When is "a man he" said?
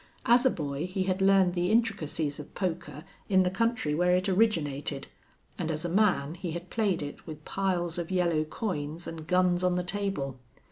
5.85-6.53